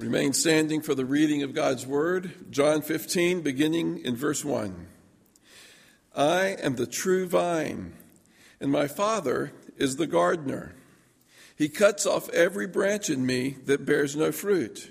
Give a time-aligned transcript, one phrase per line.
[0.00, 4.86] Remain standing for the reading of God's Word, John 15, beginning in verse 1.
[6.16, 7.92] I am the true vine,
[8.60, 10.74] and my Father is the gardener.
[11.54, 14.90] He cuts off every branch in me that bears no fruit,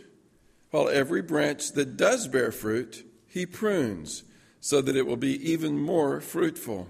[0.69, 4.21] while every branch that does bear fruit, he prunes,
[4.61, 6.87] so that it will be even more fruitful.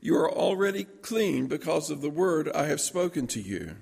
[0.00, 3.76] You are already clean because of the word I have spoken to you.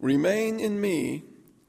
[0.00, 1.22] Remain in me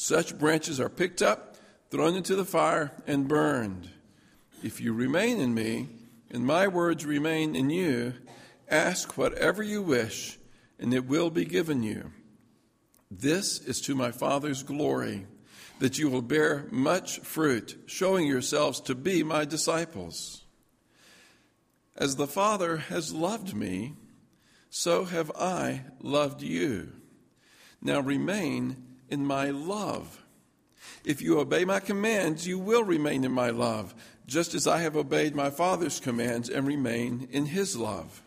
[0.00, 1.56] Such branches are picked up,
[1.90, 3.90] thrown into the fire, and burned.
[4.62, 5.88] If you remain in me,
[6.30, 8.14] and my words remain in you,
[8.68, 10.38] ask whatever you wish,
[10.78, 12.12] and it will be given you.
[13.10, 15.26] This is to my Father's glory,
[15.80, 20.44] that you will bear much fruit, showing yourselves to be my disciples.
[21.96, 23.94] As the Father has loved me,
[24.70, 26.92] so have I loved you.
[27.82, 30.24] Now remain in my love.
[31.04, 33.94] If you obey my commands, you will remain in my love,
[34.26, 38.22] just as I have obeyed my Father's commands and remain in his love.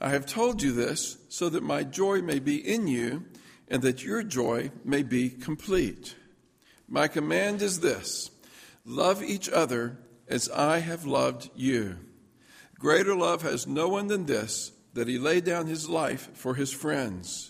[0.00, 3.24] I have told you this so that my joy may be in you
[3.68, 6.16] and that your joy may be complete.
[6.88, 8.30] My command is this
[8.84, 11.96] love each other as I have loved you.
[12.78, 16.72] Greater love has no one than this, that he lay down his life for his
[16.72, 17.49] friends.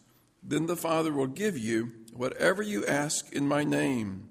[0.43, 4.29] Then the Father will give you whatever you ask in my name.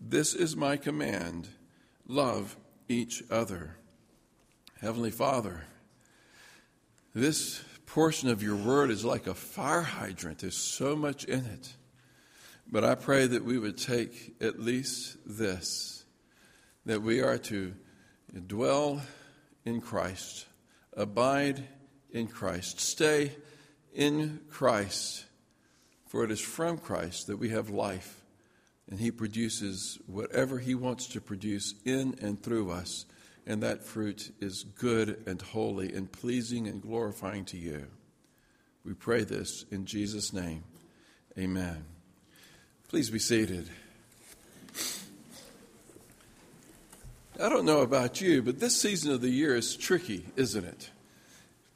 [0.00, 1.48] This is my command
[2.06, 2.56] love
[2.88, 3.76] each other.
[4.80, 5.64] Heavenly Father,
[7.14, 10.38] this portion of your word is like a fire hydrant.
[10.38, 11.74] There's so much in it.
[12.70, 16.04] But I pray that we would take at least this
[16.86, 17.74] that we are to
[18.46, 19.02] dwell
[19.64, 20.46] in Christ,
[20.96, 21.62] abide
[22.10, 23.32] in Christ, stay
[23.92, 25.26] in Christ
[26.10, 28.20] for it is from Christ that we have life,
[28.90, 33.06] and He produces whatever He wants to produce in and through us,
[33.46, 37.86] and that fruit is good and holy and pleasing and glorifying to you.
[38.84, 40.64] We pray this in Jesus' name.
[41.38, 41.84] Amen.
[42.88, 43.70] Please be seated.
[47.40, 50.90] I don't know about you, but this season of the year is tricky, isn't it?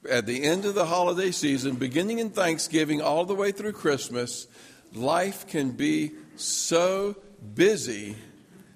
[0.09, 4.47] At the end of the holiday season, beginning in Thanksgiving all the way through Christmas,
[4.93, 7.17] life can be so
[7.55, 8.17] busy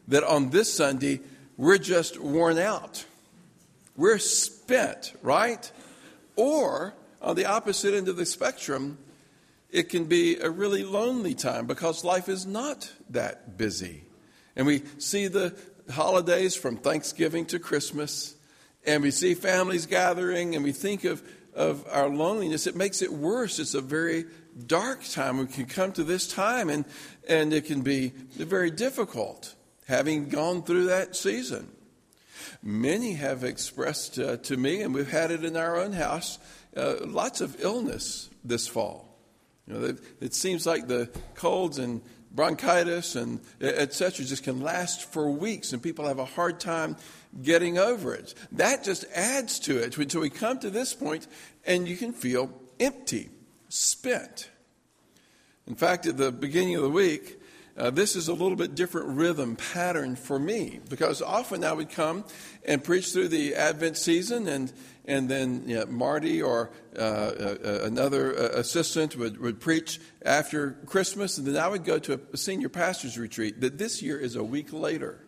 [0.09, 1.21] that on this Sunday,
[1.57, 3.05] we're just worn out.
[3.97, 5.71] We're spent, right?
[6.37, 8.99] Or on the opposite end of the spectrum,
[9.71, 14.05] it can be a really lonely time because life is not that busy.
[14.57, 15.55] And we see the
[15.91, 18.35] holidays from Thanksgiving to Christmas
[18.89, 21.23] and we see families gathering and we think of,
[21.55, 23.59] of our loneliness, it makes it worse.
[23.59, 24.25] It's a very
[24.67, 25.39] dark time.
[25.39, 26.87] We can come to this time and,
[27.29, 29.55] and it can be very difficult
[29.87, 31.69] having gone through that season.
[32.63, 36.39] Many have expressed uh, to me, and we've had it in our own house,
[36.77, 39.17] uh, lots of illness this fall.
[39.67, 42.01] You know, it seems like the colds and
[42.33, 44.25] bronchitis and etc.
[44.25, 46.97] just can last for weeks, and people have a hard time
[47.43, 48.35] getting over it.
[48.53, 51.27] That just adds to it until we come to this point
[51.65, 53.31] and you can feel empty,
[53.69, 54.51] spent.
[55.67, 57.39] In fact, at the beginning of the week,
[57.77, 61.91] uh, this is a little bit different rhythm pattern for me because often I would
[61.91, 62.25] come
[62.65, 64.73] and preach through the Advent season, and
[65.05, 70.73] and then you know, Marty or uh, uh, another uh, assistant would, would preach after
[70.87, 73.61] Christmas, and then I would go to a senior pastor's retreat.
[73.61, 75.28] That this year is a week later.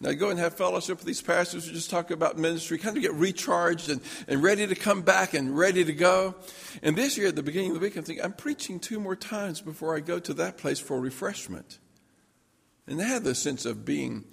[0.00, 3.02] Now, go and have fellowship with these pastors who just talk about ministry, kind of
[3.02, 6.36] get recharged and, and ready to come back and ready to go.
[6.84, 9.16] And this year, at the beginning of the week, I'm thinking, I'm preaching two more
[9.16, 11.80] times before I go to that place for refreshment.
[12.86, 14.24] And they had the sense of being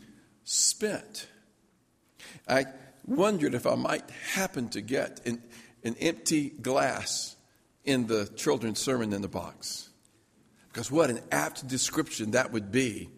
[0.44, 1.28] spent.
[2.48, 2.66] I
[3.04, 5.42] wondered if I might happen to get an,
[5.84, 7.36] an empty glass
[7.84, 9.90] in the children's sermon in the box.
[10.72, 13.10] Because what an apt description that would be.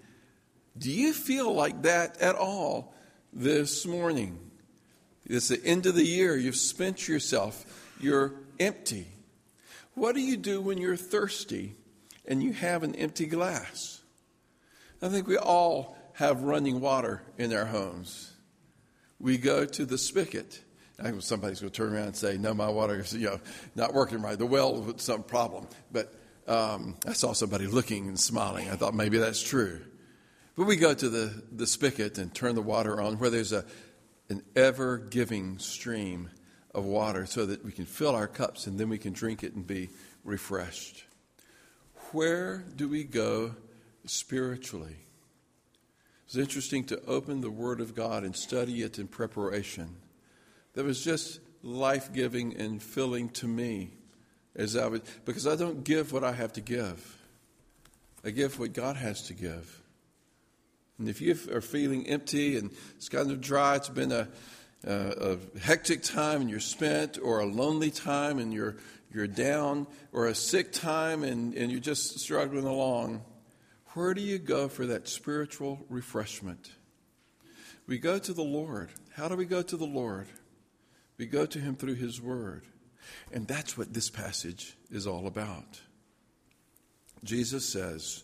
[0.78, 2.94] Do you feel like that at all
[3.34, 4.40] this morning?
[5.26, 6.38] It's the end of the year.
[6.38, 7.66] You've spent yourself.
[8.00, 9.08] You're empty.
[9.94, 11.76] What do you do when you're thirsty
[12.26, 14.02] and you have an empty glass?
[15.02, 18.34] I think we all have running water in our homes.
[19.20, 20.62] We go to the spigot.
[21.04, 23.40] I somebody's going to turn around and say, "No, my water is you know
[23.76, 24.38] not working right.
[24.38, 26.14] The well was some problem." But
[26.48, 28.70] um, I saw somebody looking and smiling.
[28.70, 29.82] I thought maybe that's true.
[30.58, 33.64] But we go to the, the spigot and turn the water on where there's a,
[34.28, 36.32] an ever giving stream
[36.74, 39.54] of water so that we can fill our cups and then we can drink it
[39.54, 39.90] and be
[40.24, 41.06] refreshed.
[42.12, 43.56] Where do we go
[44.06, 44.96] spiritually?
[46.26, 49.96] It's interesting to open the Word of God and study it in preparation.
[50.74, 53.92] That was just life giving and filling to me
[54.56, 57.18] as I would, because I don't give what I have to give.
[58.26, 59.84] I give what God has to give.
[61.00, 64.28] And if you are feeling empty and it's kind of dry, it's been a,
[64.86, 68.78] a, a hectic time and you're spent, or a lonely time and you're,
[69.14, 73.24] you're down, or a sick time and, and you're just struggling along,
[73.94, 76.72] where do you go for that spiritual refreshment?
[77.88, 78.90] We go to the Lord.
[79.14, 80.28] How do we go to the Lord?
[81.18, 82.64] We go to Him through His Word.
[83.32, 85.82] And that's what this passage is all about.
[87.24, 88.24] Jesus says,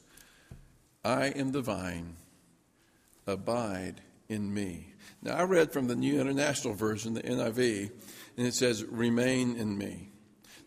[1.04, 2.18] I am the vine,
[3.28, 4.94] abide in me.
[5.22, 7.92] Now, I read from the New International Version, the NIV,
[8.38, 10.10] and it says, remain in me.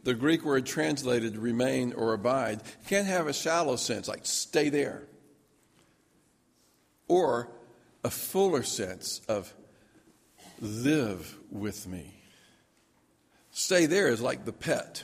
[0.05, 5.03] The Greek word translated remain or abide can have a shallow sense, like stay there,
[7.09, 7.51] or
[8.05, 9.53] a fuller sense of
[10.61, 12.15] live with me.
[13.51, 15.03] Stay there is like the pet.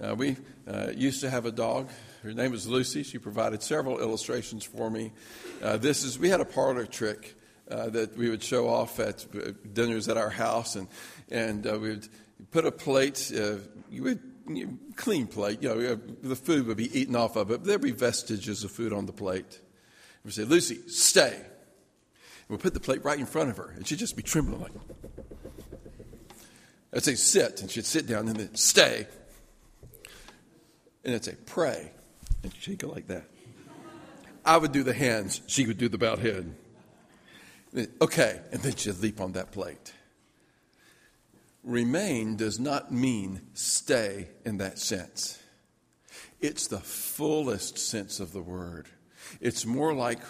[0.00, 0.36] Uh, we
[0.66, 1.90] uh, used to have a dog.
[2.22, 3.04] Her name was Lucy.
[3.04, 5.12] She provided several illustrations for me.
[5.62, 7.36] Uh, this is we had a parlor trick
[7.70, 10.88] uh, that we would show off at uh, dinners at our house, and
[11.30, 12.08] and uh, we would
[12.50, 13.30] put a plate.
[13.30, 14.20] you would
[14.96, 15.62] clean plate.
[15.62, 17.62] You know, the food would be eaten off of it.
[17.62, 19.60] There'd be vestiges of food on the plate.
[20.24, 21.40] We say, Lucy, stay.
[22.48, 24.72] We'd put the plate right in front of her, and she'd just be trembling like.
[26.92, 29.06] I'd say sit, and she'd sit down, and then stay.
[31.04, 31.92] And I'd say pray,
[32.42, 33.24] and she'd go like that.
[34.44, 36.54] I would do the hands, she would do the bowed head.
[38.00, 39.92] Okay, and then she'd leap on that plate.
[41.62, 45.38] Remain does not mean stay in that sense.
[46.40, 48.88] It's the fullest sense of the word.
[49.40, 50.20] It's more like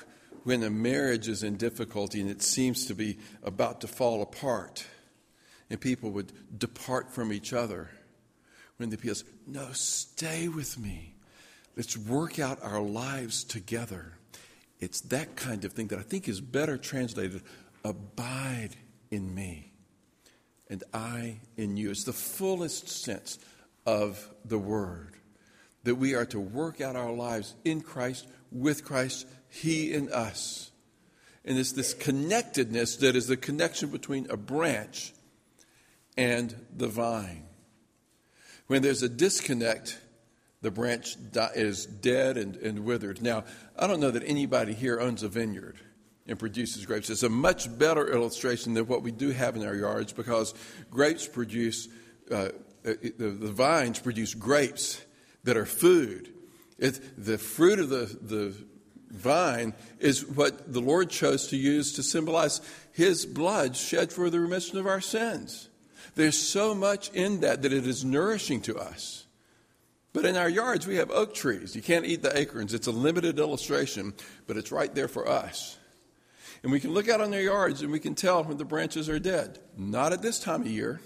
[0.44, 4.86] when a marriage is in difficulty and it seems to be about to fall apart
[5.70, 7.90] and people would depart from each other
[8.78, 11.14] when the said, No, stay with me.
[11.78, 14.14] Let's work out our lives together.
[14.80, 17.40] It's that kind of thing that I think is better translated
[17.84, 18.70] abide
[19.12, 19.70] in me
[20.68, 21.92] and I in you.
[21.92, 23.38] It's the fullest sense
[23.86, 25.14] of the word
[25.84, 30.72] that we are to work out our lives in Christ, with Christ, He in us.
[31.44, 35.12] And it's this connectedness that is the connection between a branch
[36.16, 37.44] and the vine.
[38.66, 39.96] When there's a disconnect,
[40.60, 41.16] the branch
[41.54, 43.22] is dead and, and withered.
[43.22, 43.44] Now,
[43.78, 45.76] I don't know that anybody here owns a vineyard
[46.26, 47.10] and produces grapes.
[47.10, 50.54] It's a much better illustration than what we do have in our yards because
[50.90, 51.88] grapes produce,
[52.30, 52.48] uh, uh
[52.84, 55.00] the, the, vines produce grapes
[55.44, 56.32] that are food.
[56.78, 58.54] It, the fruit of the, the
[59.10, 62.60] vine is what the Lord chose to use to symbolize
[62.92, 65.68] his blood shed for the remission of our sins.
[66.14, 69.24] There's so much in that that it is nourishing to us.
[70.12, 71.76] But in our yards, we have oak trees.
[71.76, 72.74] You can't eat the acorns.
[72.74, 74.14] It's a limited illustration,
[74.46, 75.76] but it's right there for us.
[76.62, 79.08] And we can look out on their yards and we can tell when the branches
[79.08, 79.58] are dead.
[79.76, 81.00] Not at this time of year.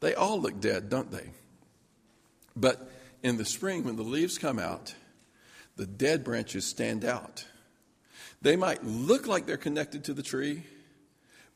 [0.00, 1.30] They all look dead, don't they?
[2.56, 2.90] But
[3.22, 4.94] in the spring, when the leaves come out,
[5.76, 7.46] the dead branches stand out.
[8.42, 10.62] They might look like they're connected to the tree,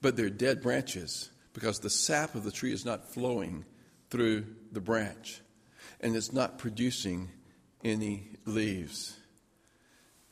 [0.03, 3.65] but they're dead branches because the sap of the tree is not flowing
[4.11, 5.41] through the branch
[6.01, 7.31] and it's not producing
[7.83, 9.17] any leaves.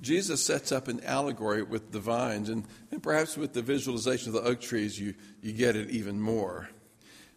[0.00, 4.42] Jesus sets up an allegory with the vines, and, and perhaps with the visualization of
[4.42, 6.69] the oak trees, you, you get it even more.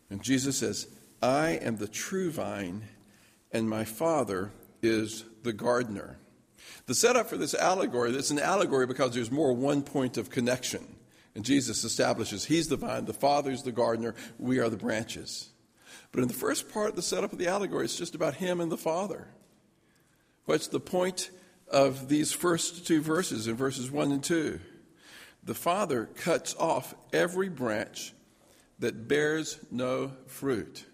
[0.09, 0.87] And Jesus says,
[1.21, 2.87] I am the true vine,
[3.51, 4.51] and my Father
[4.81, 6.17] is the gardener.
[6.87, 10.87] The setup for this allegory, it's an allegory because there's more one point of connection
[11.35, 15.49] And Jesus establishes He's the vine, the Father's the gardener, we are the branches.
[16.15, 18.71] But in the first part, the setup of the allegory, is just about Him and
[18.71, 19.27] the Father.
[20.45, 21.29] What's the point
[21.67, 24.61] of these first two verses in verses 1 and 2?
[25.43, 28.13] The Father cuts off every branch
[28.79, 30.85] that bears no fruit.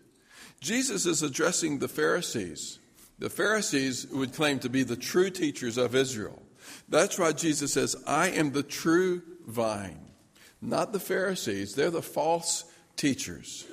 [0.59, 2.79] Jesus is addressing the Pharisees.
[3.19, 6.41] The Pharisees would claim to be the true teachers of Israel.
[6.89, 9.99] That's why Jesus says, I am the true vine,
[10.63, 11.75] not the Pharisees.
[11.75, 13.67] They're the false teachers.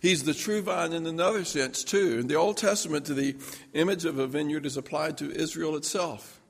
[0.00, 2.18] He's the true vine in another sense, too.
[2.18, 3.36] In the Old Testament, the
[3.72, 6.40] image of a vineyard is applied to Israel itself.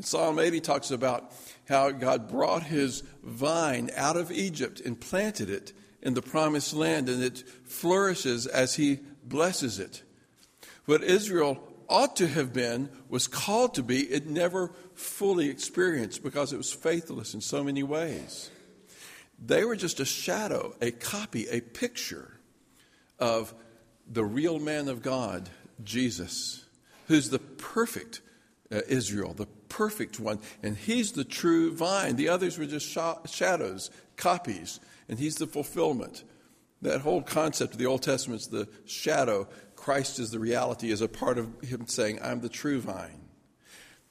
[0.00, 1.32] Psalm 80 talks about
[1.68, 7.08] how God brought his vine out of Egypt and planted it in the promised land,
[7.08, 10.02] and it flourishes as he blesses it.
[10.84, 16.52] What Israel ought to have been was called to be, it never fully experienced because
[16.52, 18.50] it was faithless in so many ways.
[19.38, 22.40] They were just a shadow, a copy, a picture
[23.18, 23.54] of
[24.10, 25.48] the real man of God,
[25.84, 26.64] Jesus,
[27.06, 28.20] who's the perfect
[28.72, 32.16] uh, Israel, the perfect one, and he's the true vine.
[32.16, 36.24] The others were just sh- shadows, copies, and he's the fulfillment.
[36.82, 39.48] That whole concept of the Old Testament is the shadow.
[39.76, 43.20] Christ is the reality, is a part of him saying, I'm the true vine.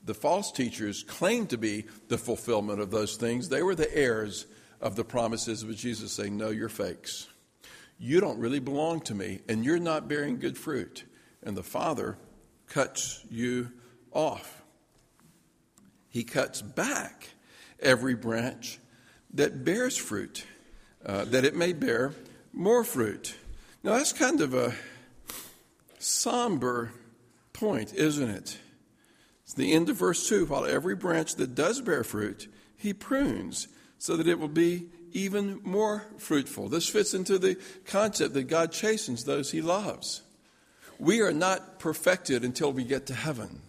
[0.03, 3.49] The false teachers claimed to be the fulfillment of those things.
[3.49, 4.45] They were the heirs
[4.81, 7.27] of the promises of Jesus saying, No, you're fakes.
[7.99, 11.03] You don't really belong to me, and you're not bearing good fruit.
[11.43, 12.17] And the Father
[12.67, 13.71] cuts you
[14.11, 14.61] off.
[16.09, 17.29] He cuts back
[17.79, 18.79] every branch
[19.33, 20.45] that bears fruit,
[21.05, 22.13] uh, that it may bear
[22.53, 23.35] more fruit.
[23.83, 24.73] Now, that's kind of a
[25.99, 26.91] somber
[27.53, 28.57] point, isn't it?
[29.43, 33.67] It's the end of verse 2 while every branch that does bear fruit, he prunes
[33.97, 36.69] so that it will be even more fruitful.
[36.69, 40.21] This fits into the concept that God chastens those he loves.
[40.99, 43.61] We are not perfected until we get to heaven.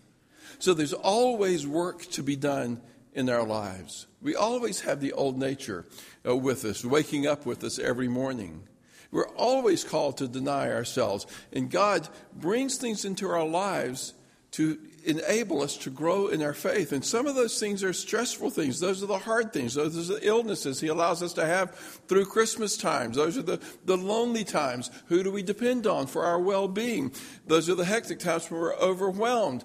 [0.59, 2.81] So there's always work to be done
[3.15, 4.07] in our lives.
[4.21, 5.85] We always have the old nature
[6.27, 8.63] uh, with us, waking up with us every morning.
[9.11, 11.27] We're always called to deny ourselves.
[11.53, 14.15] And God brings things into our lives
[14.53, 16.93] to enable us to grow in our faith.
[16.93, 18.81] And some of those things are stressful things.
[18.81, 19.75] Those are the hard things.
[19.75, 21.75] Those are the illnesses He allows us to have
[22.09, 23.17] through Christmas times.
[23.17, 24.91] Those are the, the lonely times.
[25.07, 27.13] Who do we depend on for our well being?
[27.47, 29.65] Those are the hectic times when we're overwhelmed.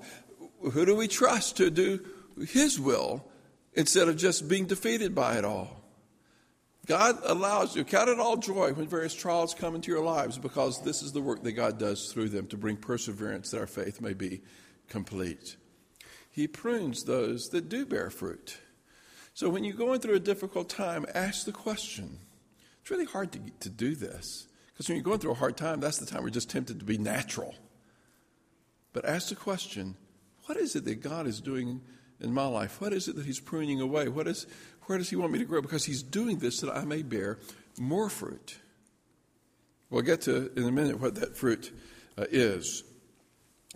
[0.71, 1.99] Who do we trust to do
[2.47, 3.25] His will
[3.73, 5.83] instead of just being defeated by it all?
[6.85, 10.81] God allows you, count it all joy when various trials come into your lives because
[10.81, 14.01] this is the work that God does through them to bring perseverance that our faith
[14.01, 14.41] may be
[14.93, 15.57] complete.
[16.29, 18.59] He prunes those that do bear fruit.
[19.33, 22.19] So when you're going through a difficult time, ask the question.
[22.79, 25.79] It's really hard to, to do this because when you're going through a hard time,
[25.79, 27.55] that's the time we're just tempted to be natural.
[28.93, 29.95] But ask the question
[30.45, 31.81] what is it that God is doing
[32.19, 32.79] in my life?
[32.79, 34.09] What is it that He's pruning away?
[34.09, 34.45] What is,
[34.83, 35.61] where does He want me to grow?
[35.61, 37.39] Because He's doing this that I may bear
[37.79, 38.57] more fruit.
[39.89, 41.71] We'll get to in a minute what that fruit
[42.17, 42.83] uh, is.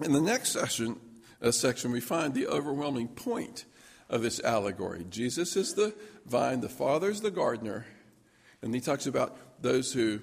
[0.03, 0.99] In the next session,
[1.41, 3.65] uh, section, we find the overwhelming point
[4.09, 5.05] of this allegory.
[5.09, 5.93] Jesus is the
[6.25, 7.85] vine, the Father is the gardener,
[8.61, 10.19] and he talks about those who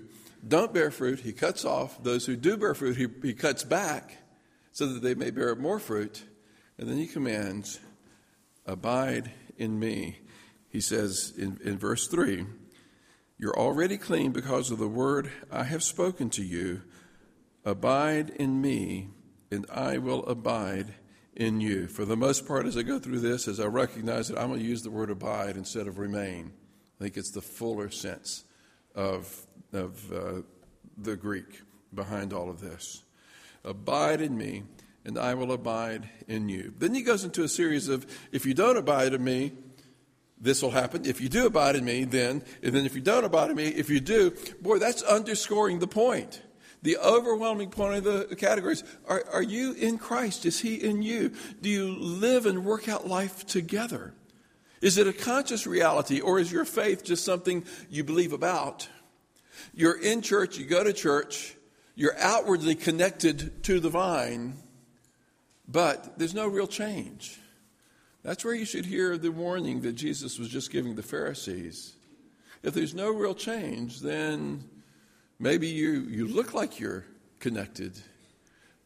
[0.47, 2.03] don't bear fruit, he cuts off.
[2.03, 4.19] Those who do bear fruit, he, he cuts back
[4.73, 6.23] so that they may bear more fruit.
[6.79, 7.81] And then he commands,
[8.67, 10.19] Abide in me.
[10.69, 12.47] He says in, in verse 3
[13.39, 16.83] You're already clean because of the word I have spoken to you.
[17.65, 19.09] Abide in me,
[19.51, 20.95] and I will abide
[21.37, 21.89] in you.
[21.89, 24.61] For the most part, as I go through this, as I recognize that I'm going
[24.61, 26.53] to use the word abide instead of remain.
[26.99, 28.45] I think it's the fuller sense
[28.95, 30.43] of, of uh,
[30.97, 31.63] the Greek
[31.93, 33.03] behind all of this.
[33.65, 34.63] Abide in me,
[35.05, 36.73] and I will abide in you.
[36.79, 39.53] Then he goes into a series of if you don't abide in me,
[40.41, 41.07] this will happen.
[41.07, 43.69] If you do abide in me, then, and then if you don't abide in me,
[43.69, 46.43] if you do, boy, that's underscoring the point.
[46.85, 50.45] The overwhelming point of the categories are, are you in Christ?
[50.45, 51.33] Is He in you?
[51.63, 54.13] Do you live and work out life together?
[54.83, 58.87] Is it a conscious reality, or is your faith just something you believe about?
[59.73, 61.57] You're in church, you go to church,
[61.95, 64.53] you're outwardly connected to the vine,
[65.67, 67.41] but there's no real change.
[68.23, 71.95] That's where you should hear the warning that Jesus was just giving the Pharisees.
[72.63, 74.65] If there's no real change, then
[75.39, 77.05] Maybe you, you look like you're
[77.41, 77.99] connected,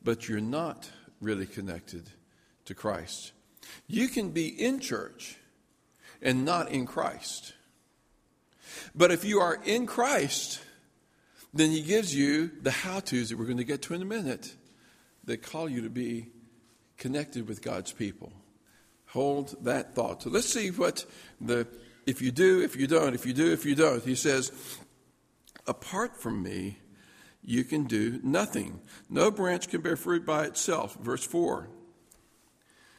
[0.02, 0.90] but you're not
[1.21, 2.11] really connected
[2.64, 3.33] to Christ.
[3.87, 5.37] You can be in church
[6.23, 7.55] and not in Christ.
[8.95, 10.61] But if you are in Christ,
[11.52, 14.07] then he gives you the how to's that we're going to get to in a
[14.07, 14.55] minute
[15.25, 16.28] that call you to be
[16.97, 18.33] connected with God's people.
[19.09, 20.23] Hold that thought.
[20.23, 21.05] So let's see what
[21.40, 21.67] the
[22.07, 24.02] if you do, if you don't, if you do, if you don't.
[24.02, 24.50] He says,
[25.68, 26.78] apart from me,
[27.44, 28.80] you can do nothing.
[29.08, 30.96] No branch can bear fruit by itself.
[31.00, 31.68] Verse 4.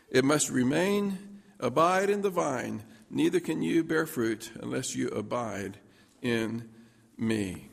[0.09, 2.83] It must remain, abide in the vine.
[3.09, 5.77] Neither can you bear fruit unless you abide
[6.21, 6.69] in
[7.17, 7.69] me.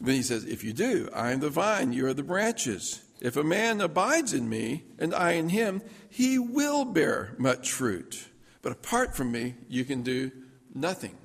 [0.00, 3.02] Then he says, If you do, I am the vine, you are the branches.
[3.20, 8.26] If a man abides in me and I in him, he will bear much fruit.
[8.62, 10.32] But apart from me, you can do
[10.74, 11.16] nothing.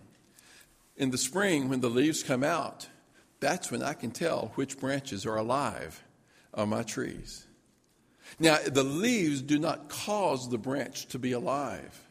[0.97, 2.87] In the spring, when the leaves come out,
[3.39, 6.03] that's when I can tell which branches are alive
[6.53, 7.45] on my trees.
[8.39, 12.03] Now, the leaves do not cause the branch to be alive.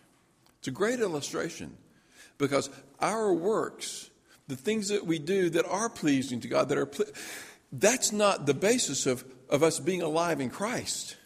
[0.58, 1.76] It's a great illustration
[2.38, 4.10] because our works,
[4.48, 7.06] the things that we do that are pleasing to God, that are ple-
[7.72, 11.16] that's not the basis of, of us being alive in Christ.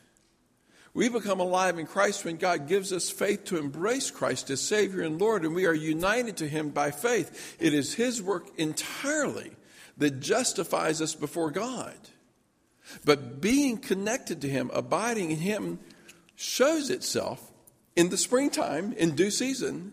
[0.93, 5.03] We become alive in Christ when God gives us faith to embrace Christ as Savior
[5.03, 7.57] and Lord, and we are united to Him by faith.
[7.61, 9.53] It is His work entirely
[9.99, 11.95] that justifies us before God.
[13.05, 15.79] But being connected to Him, abiding in Him,
[16.35, 17.53] shows itself
[17.95, 19.93] in the springtime, in due season,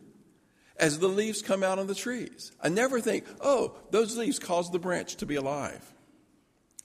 [0.78, 2.52] as the leaves come out on the trees.
[2.62, 5.94] I never think, oh, those leaves caused the branch to be alive.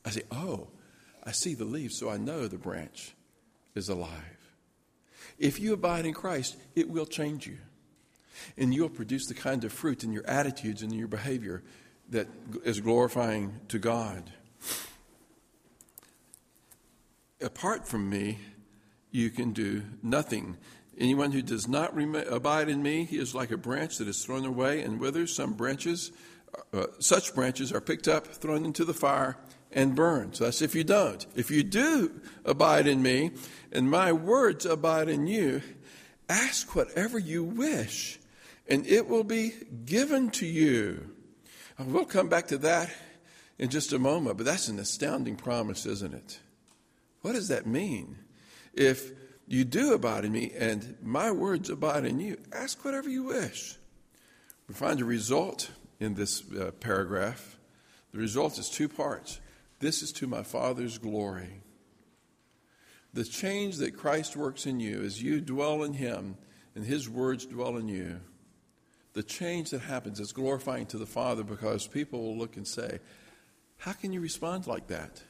[0.04, 0.68] I say, oh,
[1.24, 3.14] I see the leaves, so I know the branch
[3.74, 4.38] is alive.
[5.38, 7.58] If you abide in Christ, it will change you.
[8.56, 11.62] And you'll produce the kind of fruit in your attitudes and your behavior
[12.10, 12.28] that
[12.64, 14.30] is glorifying to God.
[17.40, 18.38] Apart from me,
[19.10, 20.56] you can do nothing.
[20.96, 24.24] Anyone who does not rem- abide in me, he is like a branch that is
[24.24, 25.34] thrown away and withers.
[25.34, 26.12] Some branches,
[26.72, 29.36] uh, such branches are picked up, thrown into the fire,
[29.72, 30.36] and burned.
[30.36, 31.24] So that's if you don't.
[31.34, 33.32] If you do abide in me,
[33.70, 35.62] and my words abide in you,
[36.28, 38.18] ask whatever you wish,
[38.68, 39.52] and it will be
[39.84, 41.10] given to you.
[41.78, 42.90] We'll come back to that
[43.58, 46.38] in just a moment, but that's an astounding promise, isn't it?
[47.22, 48.18] What does that mean?
[48.74, 49.12] If
[49.46, 53.76] you do abide in me and my words abide in you, ask whatever you wish.
[54.68, 57.58] We find a result in this uh, paragraph.
[58.12, 59.40] The result is two parts.
[59.82, 61.60] This is to my Father's glory.
[63.12, 66.36] The change that Christ works in you as you dwell in Him
[66.76, 68.20] and His words dwell in you,
[69.14, 73.00] the change that happens is glorifying to the Father because people will look and say,
[73.76, 75.20] How can you respond like that?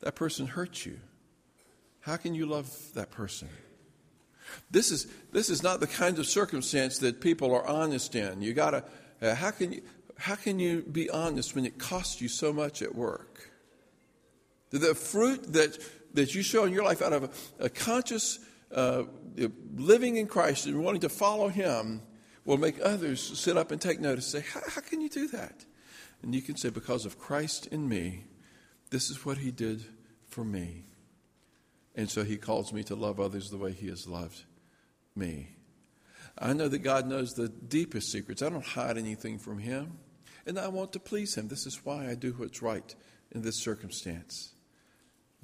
[0.00, 1.00] That person hurt you.
[2.00, 3.48] How can you love that person?
[4.70, 8.42] This is, this is not the kind of circumstance that people are honest in.
[8.42, 8.84] You gotta,
[9.22, 9.82] uh, how, can you,
[10.18, 13.52] how can you be honest when it costs you so much at work?
[14.78, 15.78] The fruit that
[16.14, 18.38] that you show in your life out of a, a conscious
[18.72, 19.04] uh,
[19.74, 22.02] living in Christ and wanting to follow Him
[22.44, 24.28] will make others sit up and take notice.
[24.28, 25.64] Say, how, how can you do that?
[26.22, 28.24] And you can say, because of Christ in me,
[28.90, 29.84] this is what He did
[30.28, 30.84] for me.
[31.94, 34.44] And so He calls me to love others the way He has loved
[35.14, 35.50] me.
[36.38, 38.42] I know that God knows the deepest secrets.
[38.42, 39.98] I don't hide anything from Him.
[40.46, 41.48] And I want to please Him.
[41.48, 42.94] This is why I do what's right
[43.32, 44.53] in this circumstance.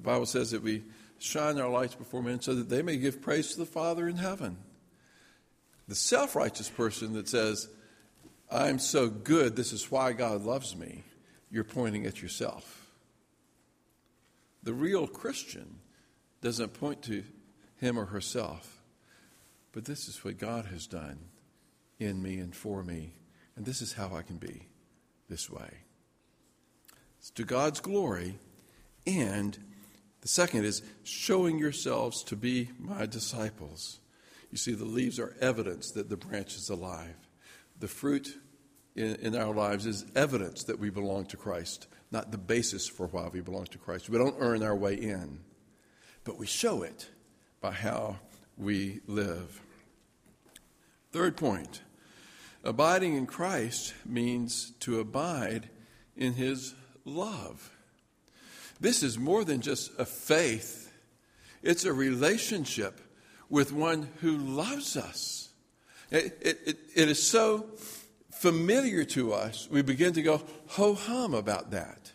[0.01, 0.83] The Bible says that we
[1.19, 4.15] shine our lights before men so that they may give praise to the Father in
[4.15, 4.57] heaven.
[5.87, 7.69] The self righteous person that says,
[8.51, 11.03] I'm so good, this is why God loves me,
[11.51, 12.89] you're pointing at yourself.
[14.63, 15.79] The real Christian
[16.41, 17.23] doesn't point to
[17.75, 18.81] him or herself,
[19.71, 21.19] but this is what God has done
[21.99, 23.13] in me and for me,
[23.55, 24.67] and this is how I can be
[25.29, 25.83] this way.
[27.19, 28.39] It's to God's glory
[29.05, 29.57] and
[30.21, 33.99] the second is showing yourselves to be my disciples.
[34.51, 37.15] You see, the leaves are evidence that the branch is alive.
[37.79, 38.37] The fruit
[38.95, 43.07] in, in, our lives is evidence that we belong to Christ, not the basis for
[43.07, 44.09] why we belong to Christ.
[44.09, 45.39] We don't earn our way in,
[46.23, 47.09] but we show it
[47.61, 48.17] by how
[48.57, 49.61] we live.
[51.11, 51.81] Third point
[52.63, 55.69] abiding in Christ means to abide
[56.15, 57.71] in his love.
[58.81, 60.91] This is more than just a faith,
[61.63, 62.99] it's a relationship
[63.49, 65.49] with one who loves us.
[66.09, 67.67] It, it, it is so
[68.31, 72.11] familiar to us, we begin to go ho hum about that.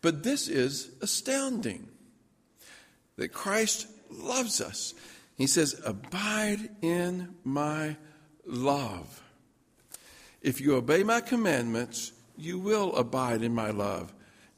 [0.00, 1.88] But this is astounding
[3.16, 4.94] that Christ loves us.
[5.36, 7.96] He says, Abide in my
[8.46, 9.22] love.
[10.40, 14.12] If you obey my commandments, you will abide in my love,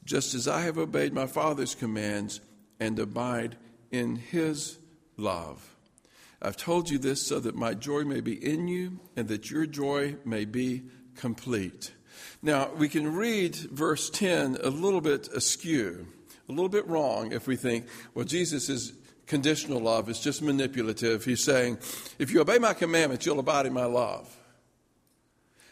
[0.05, 2.39] just as I have obeyed my Father's commands
[2.79, 3.57] and abide
[3.91, 4.77] in his
[5.17, 5.75] love.
[6.41, 9.65] I've told you this so that my joy may be in you and that your
[9.65, 10.83] joy may be
[11.15, 11.93] complete.
[12.41, 16.07] Now, we can read verse 10 a little bit askew,
[16.47, 18.93] a little bit wrong if we think, well, Jesus is
[19.25, 21.25] conditional love, it's just manipulative.
[21.25, 21.79] He's saying,
[22.19, 24.35] if you obey my commandments, you'll abide in my love.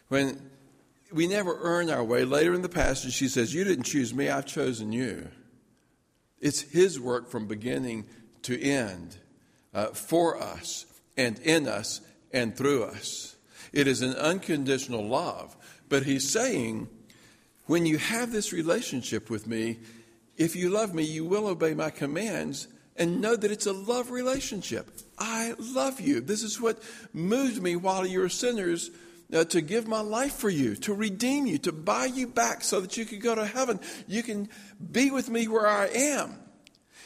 [0.08, 0.50] When
[1.14, 4.30] we never earn our way, later in the passage, she says, You didn't choose me,
[4.30, 5.30] I've chosen you.
[6.40, 8.06] It's His work from beginning
[8.44, 9.18] to end
[9.74, 13.36] uh, for us and in us and through us.
[13.72, 15.56] It is an unconditional love.
[15.88, 16.90] But He's saying,
[17.68, 19.80] when you have this relationship with me,
[20.36, 24.12] if you love me, you will obey my commands and know that it's a love
[24.12, 24.90] relationship.
[25.18, 26.22] I love you.
[26.22, 26.82] This is what
[27.14, 28.90] moved me while you were sinners
[29.32, 32.82] uh, to give my life for you, to redeem you, to buy you back so
[32.82, 33.80] that you could go to heaven.
[34.08, 34.50] You can
[34.92, 36.40] be with me where I am.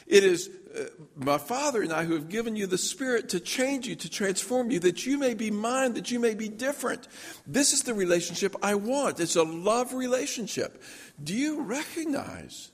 [0.06, 0.84] It is uh,
[1.16, 4.70] my Father and I who have given you the Spirit to change you, to transform
[4.70, 7.06] you, that you may be mine, that you may be different.
[7.46, 9.20] This is the relationship I want.
[9.20, 10.82] It's a love relationship.
[11.22, 12.70] Do you recognize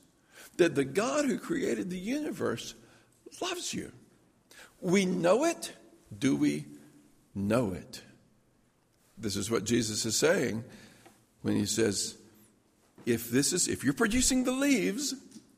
[0.57, 2.75] that the God who created the universe
[3.41, 3.91] loves you?
[4.79, 5.73] We know it.
[6.17, 6.65] Do we
[7.33, 8.01] know it?
[9.17, 10.63] This is what Jesus is saying
[11.41, 12.17] when he says,
[13.05, 15.13] if this is if you're producing the leaves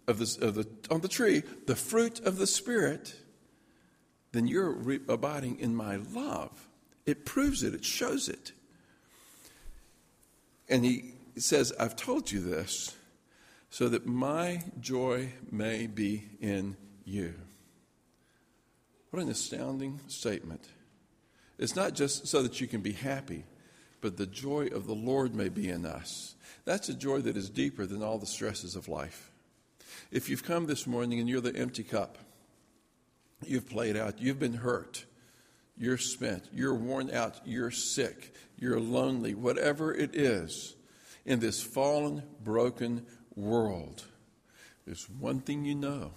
[0.08, 3.16] of, this, of the on the tree, the fruit of the spirit,
[4.32, 6.68] then you're re- abiding in my love.
[7.06, 8.52] It proves it, it shows it.
[10.70, 12.96] And he says, I've told you this
[13.70, 17.34] so that my joy may be in you.
[19.12, 20.68] What an astounding statement.
[21.58, 23.46] It's not just so that you can be happy,
[24.02, 26.36] but the joy of the Lord may be in us.
[26.66, 29.32] That's a joy that is deeper than all the stresses of life.
[30.12, 32.18] If you've come this morning and you're the empty cup,
[33.46, 35.06] you've played out, you've been hurt,
[35.78, 40.76] you're spent, you're worn out, you're sick, you're lonely, whatever it is,
[41.26, 44.04] in this fallen, broken world,
[44.86, 46.12] there's one thing you know.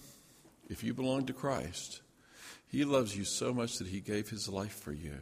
[0.69, 2.01] If you belong to Christ,
[2.69, 5.19] He loves you so much that He gave His life for you.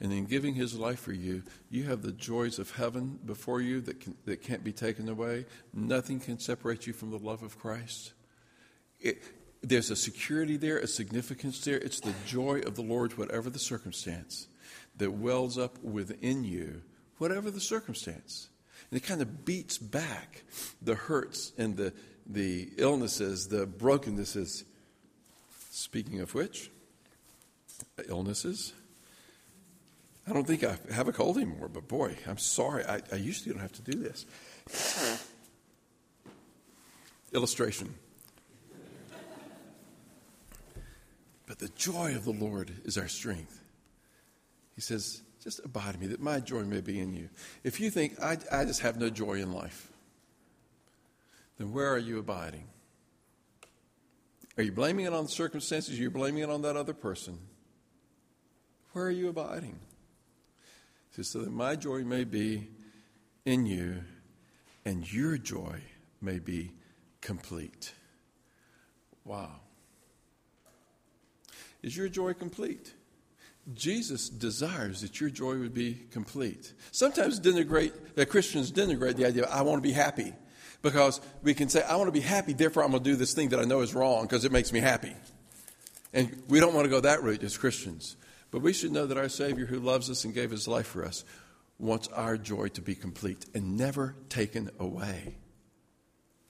[0.00, 3.80] And in giving his life for you, you have the joys of heaven before you
[3.82, 5.46] that, can, that can't be taken away.
[5.72, 8.12] Nothing can separate you from the love of Christ.
[9.00, 9.22] It,
[9.62, 11.78] there's a security there, a significance there.
[11.78, 14.48] It's the joy of the Lord, whatever the circumstance,
[14.96, 16.82] that wells up within you,
[17.18, 18.48] whatever the circumstance.
[18.90, 20.44] And it kind of beats back
[20.82, 21.92] the hurts and the,
[22.26, 24.64] the illnesses, the brokennesses.
[25.70, 26.70] Speaking of which,
[28.08, 28.72] illnesses
[30.26, 32.84] I don't think I have a cold anymore, but boy, I'm sorry.
[32.84, 34.24] I, I usually don't have to do this.
[37.32, 37.94] Illustration.
[41.46, 43.60] But the joy of the Lord is our strength.
[44.74, 47.28] He says, just abide in me, that my joy may be in you.
[47.62, 49.92] If you think, I, I just have no joy in life,
[51.58, 52.64] then where are you abiding?
[54.56, 55.98] Are you blaming it on the circumstances?
[55.98, 57.38] Are you blaming it on that other person?
[58.92, 59.78] Where are you abiding?
[61.14, 62.68] Says, so that my joy may be
[63.44, 64.02] in you
[64.84, 65.80] and your joy
[66.20, 66.72] may be
[67.20, 67.92] complete.
[69.24, 69.60] Wow.
[71.82, 72.94] Is your joy complete?
[73.74, 76.72] Jesus desires that your joy would be complete.
[76.90, 80.32] Sometimes denigrate, that Christians denigrate the idea I want to be happy.
[80.82, 83.32] Because we can say, I want to be happy, therefore I'm going to do this
[83.32, 85.14] thing that I know is wrong because it makes me happy.
[86.12, 88.16] And we don't want to go that route as Christians.
[88.54, 91.04] But we should know that our Savior, who loves us and gave his life for
[91.04, 91.24] us,
[91.76, 95.38] wants our joy to be complete and never taken away.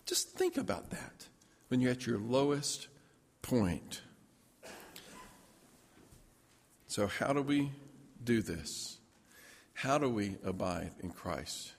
[0.04, 1.28] Just think about that
[1.68, 2.88] when you're at your lowest
[3.40, 4.02] point.
[6.88, 7.72] So, how do we
[8.22, 8.98] do this?
[9.72, 11.72] How do we abide in Christ?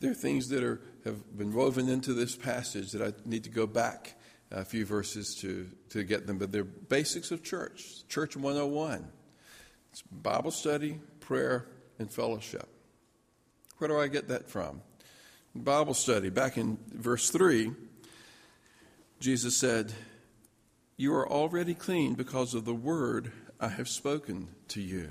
[0.00, 3.50] There are things that are, have been woven into this passage that I need to
[3.50, 4.18] go back
[4.50, 9.08] a few verses to, to get them, but they're basics of church, Church 101.
[9.92, 11.66] It's Bible study, prayer,
[11.98, 12.66] and fellowship.
[13.76, 14.80] Where do I get that from?
[15.54, 17.72] Bible study, back in verse 3,
[19.20, 19.92] Jesus said,
[20.96, 25.10] You are already clean because of the word I have spoken to you.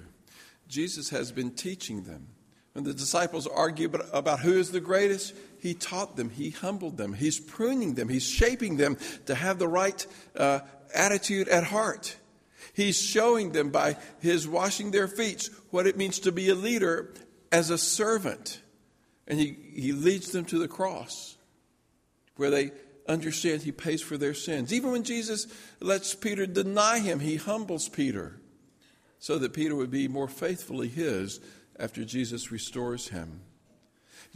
[0.67, 2.29] Jesus has been teaching them.
[2.73, 7.13] When the disciples argue about who is the greatest, he taught them, he humbled them,
[7.13, 10.61] he's pruning them, he's shaping them to have the right uh,
[10.95, 12.15] attitude at heart.
[12.73, 17.13] He's showing them by his washing their feet what it means to be a leader
[17.51, 18.61] as a servant.
[19.27, 21.37] And he, he leads them to the cross
[22.35, 22.71] where they
[23.07, 24.73] understand he pays for their sins.
[24.73, 25.47] Even when Jesus
[25.79, 28.39] lets Peter deny him, he humbles Peter
[29.19, 31.39] so that Peter would be more faithfully his
[31.77, 33.41] after Jesus restores him.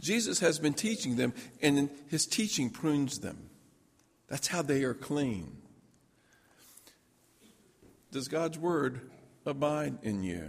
[0.00, 3.50] Jesus has been teaching them, and his teaching prunes them.
[4.28, 5.56] That's how they are clean.
[8.16, 9.02] Does God's word
[9.44, 10.48] abide in you?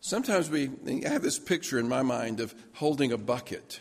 [0.00, 0.70] Sometimes we
[1.04, 3.80] I have this picture in my mind of holding a bucket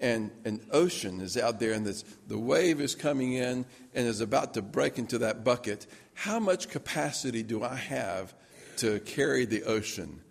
[0.00, 4.22] and an ocean is out there and this, the wave is coming in and is
[4.22, 5.86] about to break into that bucket.
[6.14, 8.32] How much capacity do I have
[8.78, 10.22] to carry the ocean?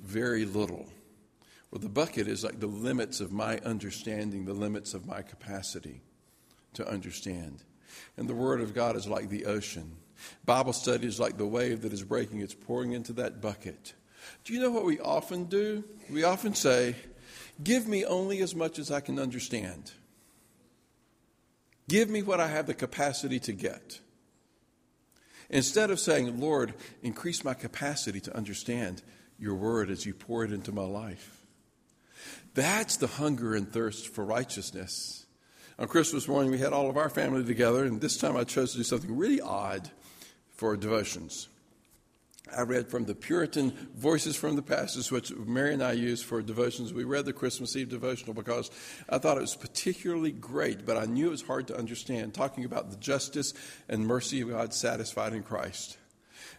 [0.00, 0.86] Very little.
[1.70, 6.00] Well, the bucket is like the limits of my understanding, the limits of my capacity
[6.72, 7.62] to understand.
[8.16, 9.96] And the Word of God is like the ocean.
[10.44, 13.94] Bible study is like the wave that is breaking, it's pouring into that bucket.
[14.44, 15.84] Do you know what we often do?
[16.10, 16.96] We often say,
[17.62, 19.92] Give me only as much as I can understand.
[21.88, 24.00] Give me what I have the capacity to get.
[25.50, 29.02] Instead of saying, Lord, increase my capacity to understand
[29.38, 31.44] your word as you pour it into my life.
[32.54, 35.19] That's the hunger and thirst for righteousness.
[35.80, 38.72] On Christmas morning, we had all of our family together, and this time I chose
[38.72, 39.90] to do something really odd
[40.50, 41.48] for devotions.
[42.54, 46.42] I read from the Puritan Voices from the Pastors, which Mary and I use for
[46.42, 46.92] devotions.
[46.92, 48.70] We read the Christmas Eve devotional because
[49.08, 52.66] I thought it was particularly great, but I knew it was hard to understand, talking
[52.66, 53.54] about the justice
[53.88, 55.96] and mercy of God satisfied in Christ.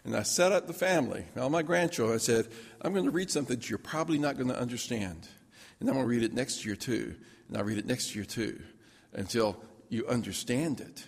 [0.04, 2.16] And I set up the family, all my grandchildren.
[2.16, 2.48] I said,
[2.80, 5.28] I'm going to read something that you're probably not going to understand.
[5.78, 7.14] And I'm going to read it next year too.
[7.46, 8.58] And I'll read it next year too
[9.12, 9.56] until
[9.88, 11.04] you understand it.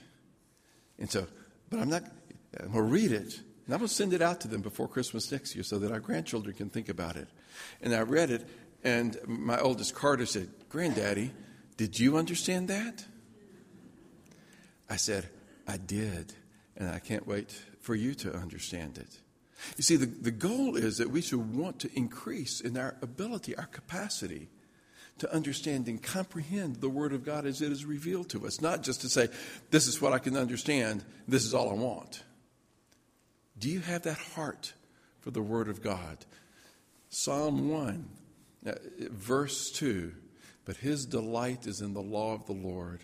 [0.98, 1.26] And so,
[1.70, 2.04] but I'm not,
[2.60, 4.88] I'm going to read it and I'm going to send it out to them before
[4.88, 7.28] Christmas next year so that our grandchildren can think about it.
[7.80, 8.46] And I read it,
[8.82, 11.32] and my oldest Carter said, Granddaddy,
[11.76, 13.04] did you understand that?
[14.90, 15.28] I said,
[15.66, 16.34] I did,
[16.76, 19.18] and I can't wait for you to understand it.
[19.78, 23.56] You see, the, the goal is that we should want to increase in our ability,
[23.56, 24.50] our capacity
[25.18, 28.82] to understand and comprehend the Word of God as it is revealed to us, not
[28.82, 29.28] just to say,
[29.70, 32.22] This is what I can understand, this is all I want.
[33.58, 34.72] Do you have that heart
[35.20, 36.18] for the Word of God?
[37.08, 38.08] Psalm 1,
[38.66, 38.72] uh,
[39.10, 40.12] verse 2
[40.64, 43.00] But his delight is in the law of the Lord,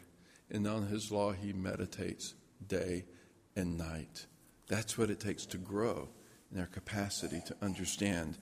[0.50, 2.34] and on his law he meditates
[2.66, 3.04] day
[3.54, 4.26] and night.
[4.66, 6.08] That's what it takes to grow
[6.52, 8.36] in our capacity to understand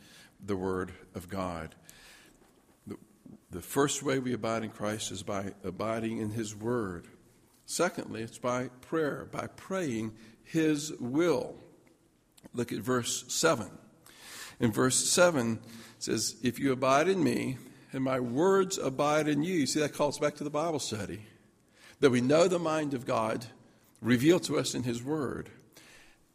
[0.45, 1.75] the Word of God.
[3.51, 7.07] The, first way we abide in Christ is by abiding in His Word.
[7.67, 10.13] Secondly, it's by prayer, by praying
[10.45, 11.57] His will.
[12.53, 13.71] Look at verse 7.
[14.61, 15.61] In verse 7, it
[15.99, 17.59] says, If you abide in me,
[17.93, 19.67] and my words abide in you.
[19.67, 21.23] See, that calls back to the Bible study.
[22.01, 23.47] That we know the mind of God
[24.01, 25.51] revealed to us in His Word.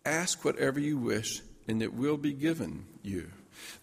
[0.05, 3.31] Ask whatever you wish, and it will be given you.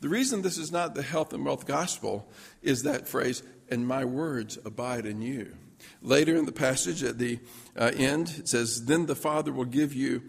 [0.01, 2.31] The reason this is not the health and wealth gospel
[2.63, 5.55] is that phrase, and my words abide in you.
[6.03, 7.39] Later in the passage at the
[7.77, 10.23] uh, end, it says, Then the Father will give you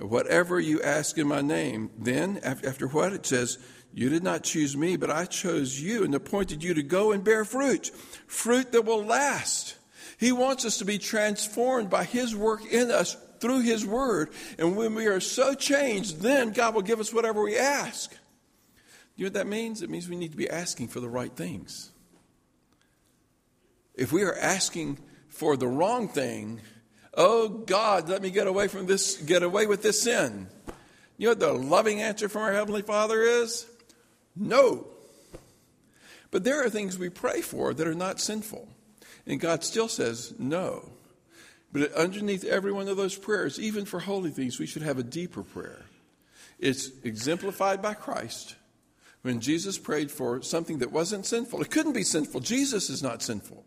[0.00, 3.12] Whatever you ask in my name, then, after what?
[3.12, 3.58] It says,
[3.92, 7.22] You did not choose me, but I chose you and appointed you to go and
[7.22, 7.88] bear fruit,
[8.26, 9.76] fruit that will last.
[10.18, 14.30] He wants us to be transformed by His work in us through His Word.
[14.58, 18.14] And when we are so changed, then God will give us whatever we ask.
[19.20, 19.82] You know what that means?
[19.82, 21.90] It means we need to be asking for the right things.
[23.94, 26.62] If we are asking for the wrong thing,
[27.12, 30.48] Oh God, let me get away from this, get away with this sin.
[31.18, 33.66] You know what the loving answer from our Heavenly Father is?
[34.34, 34.86] No.
[36.30, 38.68] But there are things we pray for that are not sinful.
[39.26, 40.92] And God still says no.
[41.70, 45.02] But underneath every one of those prayers, even for holy things, we should have a
[45.02, 45.84] deeper prayer.
[46.58, 48.56] It's exemplified by Christ.
[49.22, 52.40] When Jesus prayed for something that wasn't sinful, it couldn't be sinful.
[52.40, 53.64] Jesus is not sinful.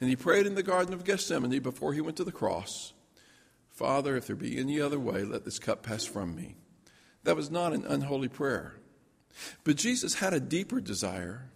[0.00, 2.92] And he prayed in the Garden of Gethsemane before he went to the cross
[3.78, 6.56] Father, if there be any other way, let this cup pass from me.
[7.22, 8.74] That was not an unholy prayer.
[9.62, 11.48] But Jesus had a deeper desire.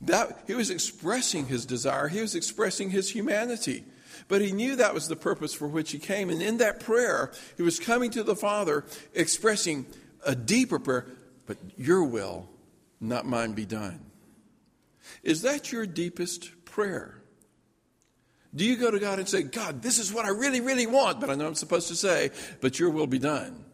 [0.00, 3.84] That, he was expressing his desire, he was expressing his humanity.
[4.28, 6.30] But he knew that was the purpose for which he came.
[6.30, 9.86] And in that prayer, he was coming to the Father expressing
[10.24, 11.06] a deeper prayer,
[11.46, 12.48] but your will,
[13.00, 14.00] not mine, be done.
[15.22, 17.22] Is that your deepest prayer?
[18.54, 21.20] Do you go to God and say, God, this is what I really, really want,
[21.20, 23.64] but I know I'm supposed to say, but your will be done?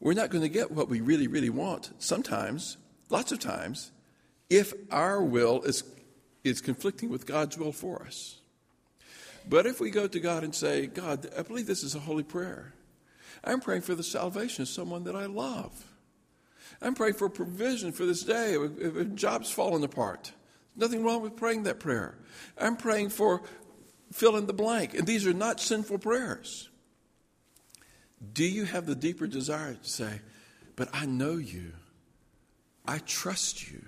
[0.00, 2.76] We're not going to get what we really, really want sometimes
[3.12, 3.92] lots of times,
[4.50, 5.84] if our will is,
[6.42, 8.38] is conflicting with God's will for us.
[9.48, 12.22] But if we go to God and say, God, I believe this is a holy
[12.22, 12.74] prayer.
[13.44, 15.84] I'm praying for the salvation of someone that I love.
[16.80, 20.32] I'm praying for provision for this day if, if job's falling apart.
[20.76, 22.16] Nothing wrong with praying that prayer.
[22.58, 23.42] I'm praying for
[24.12, 24.94] fill in the blank.
[24.94, 26.68] And these are not sinful prayers.
[28.32, 30.20] Do you have the deeper desire to say,
[30.76, 31.72] But I know you,
[32.86, 33.82] I trust you,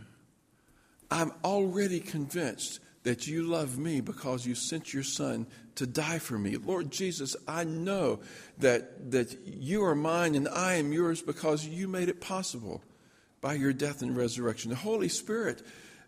[1.10, 6.38] I'm already convinced that you love me because you sent your son to die for
[6.38, 6.56] me.
[6.56, 8.20] Lord Jesus, I know
[8.58, 12.82] that, that you are mine and I am yours because you made it possible
[13.40, 14.70] by your death and resurrection.
[14.70, 15.62] The Holy Spirit,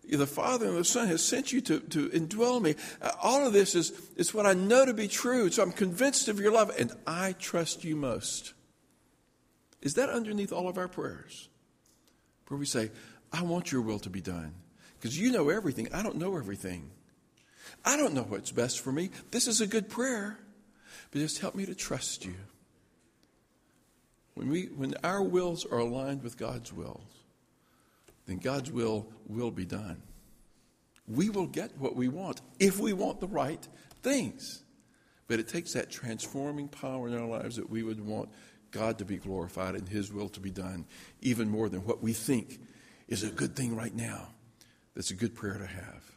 [0.09, 2.77] the Father and the Son has sent you to, to indwell me.
[3.03, 5.51] Uh, all of this is, is what I know to be true.
[5.51, 8.55] So I'm convinced of your love and I trust you most.
[9.83, 11.49] Is that underneath all of our prayers?
[12.49, 12.91] Where we say,
[13.33, 14.55] I want your will to be done.
[14.99, 15.89] Because you know everything.
[15.93, 16.91] I don't know everything.
[17.87, 19.11] I don't know what's best for me.
[19.31, 20.39] This is a good prayer,
[21.13, 22.35] but just help me to trust you.
[24.35, 27.01] When, we, when our wills are aligned with God's will,
[28.27, 30.03] then God's will will be done.
[31.07, 33.67] We will get what we want if we want the right
[34.03, 34.65] things.
[35.29, 38.29] But it takes that transforming power in our lives that we would want
[38.73, 40.87] God to be glorified and His will to be done,
[41.23, 42.61] even more than what we think
[43.09, 44.29] is a good thing right now.
[44.95, 46.16] That's a good prayer to have.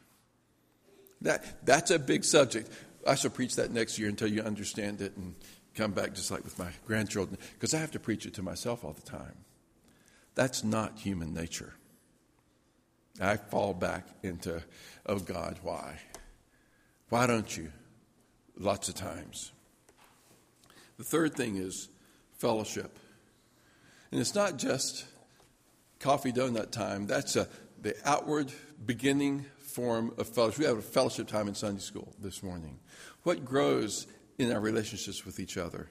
[1.22, 2.70] That, that's a big subject.
[3.06, 5.34] I shall preach that next year until you understand it and
[5.74, 8.84] come back just like with my grandchildren, because I have to preach it to myself
[8.84, 9.36] all the time.
[10.34, 11.74] That's not human nature.
[13.20, 14.62] I fall back into,
[15.06, 15.98] oh God, why?
[17.08, 17.72] Why don't you?
[18.56, 19.52] Lots of times.
[20.96, 21.88] The third thing is
[22.38, 22.98] fellowship.
[24.10, 25.06] And it's not just
[25.98, 27.48] coffee donut time, that's a,
[27.80, 28.52] the outward
[28.84, 30.58] beginning form of fellowship.
[30.58, 32.78] We have a fellowship time in Sunday school this morning.
[33.22, 34.06] What grows
[34.38, 35.90] in our relationships with each other?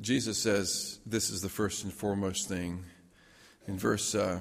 [0.00, 2.84] Jesus says this is the first and foremost thing.
[3.66, 4.40] In verse uh,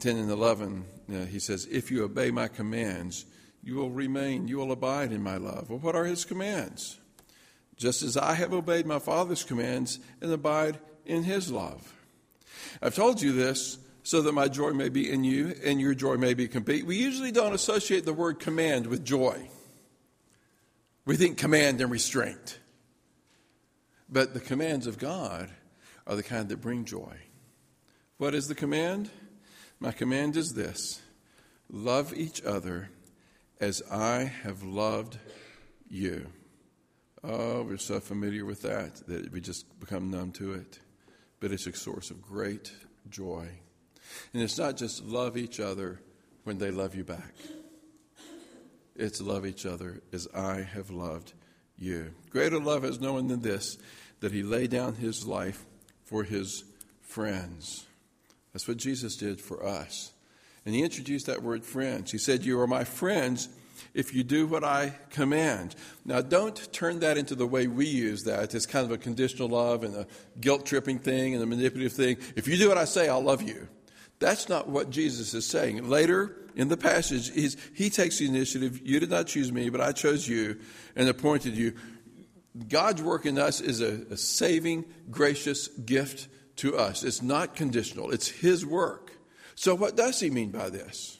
[0.00, 3.26] 10 and 11, uh, he says, If you obey my commands,
[3.62, 5.70] you will remain, you will abide in my love.
[5.70, 6.98] Well, what are his commands?
[7.76, 11.94] Just as I have obeyed my Father's commands and abide in his love.
[12.82, 13.78] I've told you this
[14.08, 16.86] so that my joy may be in you and your joy may be complete.
[16.86, 19.50] We usually don't associate the word command with joy.
[21.04, 22.58] We think command and restraint.
[24.08, 25.50] But the commands of God
[26.06, 27.18] are the kind that bring joy.
[28.16, 29.10] What is the command?
[29.78, 31.02] My command is this
[31.70, 32.88] love each other
[33.60, 35.18] as I have loved
[35.86, 36.28] you.
[37.22, 40.78] Oh, we're so familiar with that that we just become numb to it.
[41.40, 42.72] But it's a source of great
[43.10, 43.50] joy.
[44.32, 46.00] And it's not just love each other
[46.44, 47.34] when they love you back,
[48.96, 51.32] it's love each other as I have loved
[51.76, 52.12] you.
[52.30, 53.78] Greater love has no one than this
[54.20, 55.64] that he laid down his life
[56.04, 56.64] for his
[57.02, 57.86] friends.
[58.52, 60.12] That's what Jesus did for us.
[60.66, 62.10] And he introduced that word friends.
[62.10, 63.48] He said, You are my friends
[63.94, 65.74] if you do what I command.
[66.04, 68.54] Now, don't turn that into the way we use that.
[68.54, 70.06] It's kind of a conditional love and a
[70.40, 72.16] guilt tripping thing and a manipulative thing.
[72.36, 73.68] If you do what I say, I'll love you.
[74.18, 75.88] That's not what Jesus is saying.
[75.88, 77.30] Later in the passage,
[77.74, 78.80] he takes the initiative.
[78.84, 80.58] You did not choose me, but I chose you
[80.96, 81.74] and appointed you.
[82.68, 87.04] God's work in us is a, a saving, gracious gift to us.
[87.04, 89.12] It's not conditional, it's His work.
[89.54, 91.18] So, what does He mean by this?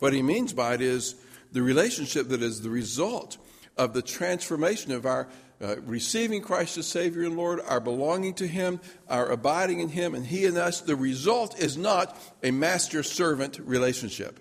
[0.00, 1.14] What He means by it is
[1.52, 3.38] the relationship that is the result
[3.76, 5.28] of the transformation of our
[5.62, 10.14] uh, receiving Christ as Savior and Lord, our belonging to Him, our abiding in Him,
[10.14, 10.80] and He in us.
[10.80, 14.40] The result is not a master servant relationship.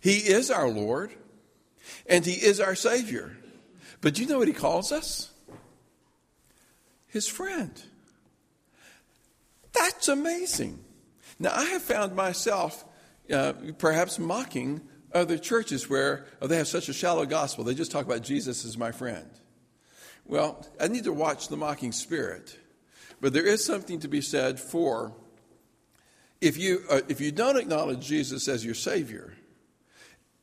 [0.00, 1.12] He is our Lord,
[2.06, 3.36] and He is our Savior.
[4.00, 5.30] But do you know what He calls us?
[7.06, 7.82] His friend.
[9.72, 10.84] That's amazing.
[11.38, 12.84] Now, I have found myself
[13.32, 14.82] uh, perhaps mocking
[15.14, 17.64] other churches where they have such a shallow gospel.
[17.64, 19.30] They just talk about Jesus as my friend.
[20.26, 22.58] Well, I need to watch the mocking spirit.
[23.20, 25.14] But there is something to be said for
[26.40, 29.32] if you, uh, if you don't acknowledge Jesus as your Savior,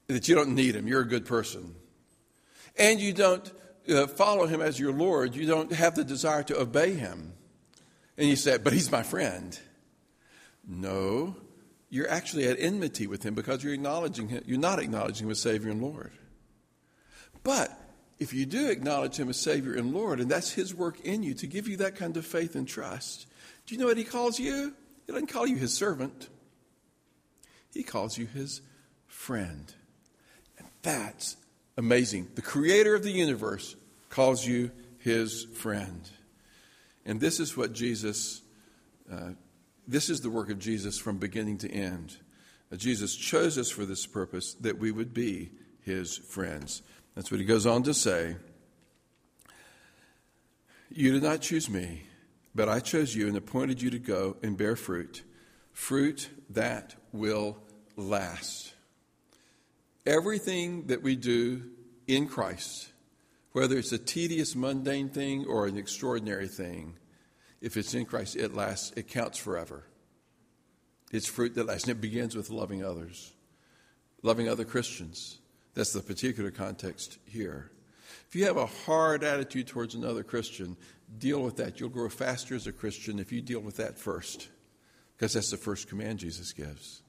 [0.08, 1.76] that you don't need Him, you're a good person,
[2.78, 3.52] and you don't
[3.88, 7.34] uh, follow Him as your Lord, you don't have the desire to obey Him,
[8.18, 9.58] and you say, but He's my friend.
[10.68, 11.36] No,
[11.92, 15.42] you're actually at enmity with him because you're acknowledging him, you're not acknowledging him as
[15.42, 16.12] Savior and Lord.
[17.44, 17.78] But
[18.18, 21.34] if you do acknowledge him as Savior and Lord, and that's his work in you
[21.36, 23.28] to give you that kind of faith and trust,
[23.66, 24.74] do you know what he calls you?
[25.06, 26.30] He doesn't call you his servant,
[27.74, 28.62] he calls you his
[29.08, 29.74] friend.
[30.58, 31.36] And that's
[31.78, 32.30] amazing.
[32.36, 33.76] The creator of the universe
[34.10, 36.10] calls you his friend.
[37.06, 38.42] And this is what Jesus,
[39.12, 39.32] uh,
[39.88, 42.18] this is the work of Jesus from beginning to end.
[42.72, 45.52] Uh, Jesus chose us for this purpose that we would be
[45.82, 46.82] his friends.
[47.16, 48.38] That's what he goes on to say.
[50.90, 52.04] You did not choose me,
[52.54, 55.24] but I chose you and appointed you to go and bear fruit,
[55.72, 57.58] fruit that will
[57.96, 58.74] last.
[60.06, 61.64] Everything that we do
[62.08, 62.92] in Christ,
[63.52, 66.96] whether it's a tedious, mundane thing or an extraordinary thing,
[67.62, 69.84] if it's in Christ, it lasts, it counts forever.
[71.12, 71.88] It's fruit that lasts.
[71.88, 73.34] And it begins with loving others,
[74.24, 75.40] loving other Christians.
[75.74, 77.72] That's the particular context here.
[78.28, 80.78] If you have a hard attitude towards another Christian,
[81.18, 81.80] deal with that.
[81.80, 84.50] You'll grow faster as a Christian if you deal with that first,
[85.16, 87.02] because that's the first command Jesus gives.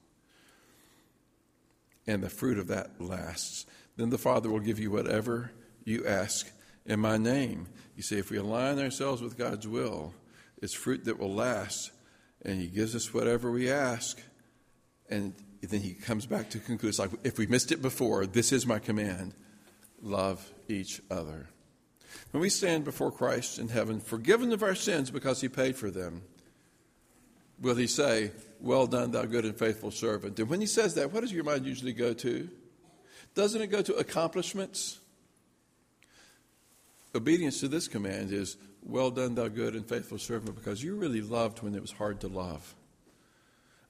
[2.05, 3.65] And the fruit of that lasts.
[3.95, 5.51] Then the Father will give you whatever
[5.85, 6.51] you ask
[6.85, 7.67] in my name.
[7.95, 10.13] You see, if we align ourselves with God's will,
[10.63, 11.91] it's fruit that will last.
[12.43, 14.19] And He gives us whatever we ask.
[15.09, 18.51] And then He comes back to conclude it's like, if we missed it before, this
[18.53, 19.35] is my command
[20.01, 21.47] love each other.
[22.31, 25.91] When we stand before Christ in heaven, forgiven of our sins because He paid for
[25.91, 26.21] them,
[27.59, 30.39] will He say, Well done, thou good and faithful servant?
[30.39, 32.49] And when He says that, what does your mind usually go to?
[33.35, 34.99] Doesn't it go to accomplishments?
[37.13, 41.21] Obedience to this command is, Well done, thou good and faithful servant, because you really
[41.21, 42.75] loved when it was hard to love.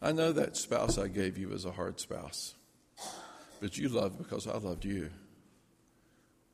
[0.02, 2.54] I know that spouse I gave you was a hard spouse,
[3.60, 5.10] but you loved because I loved you.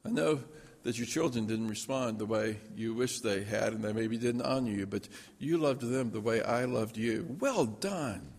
[0.05, 0.39] I know
[0.83, 4.43] that your children didn't respond the way you wished they had, and they maybe didn't
[4.43, 7.35] honor you, but you loved them the way I loved you.
[7.39, 8.31] Well done.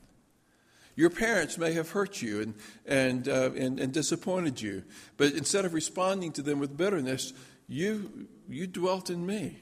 [0.96, 2.54] Your parents may have hurt you and,
[2.86, 4.84] and, uh, and, and disappointed you,
[5.16, 7.32] but instead of responding to them with bitterness,
[7.68, 9.58] you, you dwelt in me.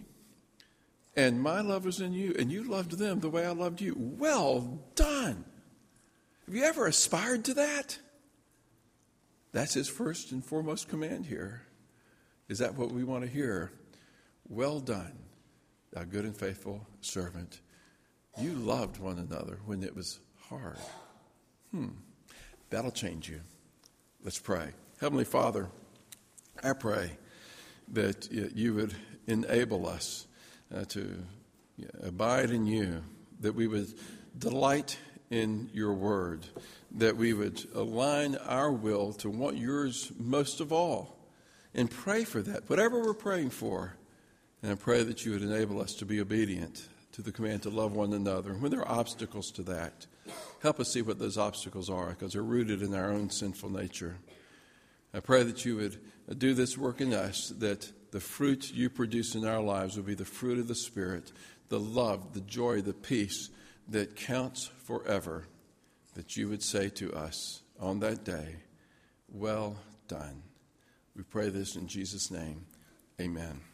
[1.18, 3.96] And my love was in you, and you loved them the way I loved you.
[3.98, 5.44] Well done.
[6.46, 7.98] Have you ever aspired to that?
[9.50, 11.62] That's his first and foremost command here.
[12.48, 13.72] Is that what we want to hear?
[14.48, 15.18] Well done,
[15.92, 17.62] thou good and faithful servant.
[18.40, 20.78] You loved one another when it was hard.
[21.72, 21.88] Hmm,
[22.70, 23.40] that'll change you.
[24.22, 24.68] Let's pray.
[25.00, 25.66] Heavenly Father,
[26.62, 27.10] I pray
[27.88, 28.94] that you would
[29.26, 30.28] enable us
[30.74, 31.16] uh, to
[32.02, 33.02] abide in you,
[33.40, 33.92] that we would
[34.36, 34.98] delight
[35.30, 36.46] in your word,
[36.92, 41.16] that we would align our will to want yours most of all
[41.74, 43.94] and pray for that, whatever we're praying for.
[44.62, 47.70] And I pray that you would enable us to be obedient to the command to
[47.70, 48.50] love one another.
[48.50, 50.06] And when there are obstacles to that,
[50.62, 54.16] help us see what those obstacles are because they're rooted in our own sinful nature.
[55.14, 59.34] I pray that you would do this work in us, that the fruit you produce
[59.34, 61.32] in our lives will be the fruit of the Spirit,
[61.68, 63.50] the love, the joy, the peace
[63.88, 65.44] that counts forever.
[66.14, 68.56] That you would say to us on that day,
[69.28, 69.76] Well
[70.09, 70.42] done.
[71.14, 72.64] We pray this in Jesus' name.
[73.20, 73.67] Amen.